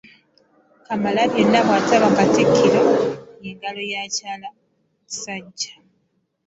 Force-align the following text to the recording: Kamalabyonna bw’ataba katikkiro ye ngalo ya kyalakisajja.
Kamalabyonna 0.85 1.59
bw’ataba 1.65 2.09
katikkiro 2.17 2.81
ye 3.43 3.51
ngalo 3.55 3.81
ya 3.93 4.03
kyalakisajja. 4.15 5.71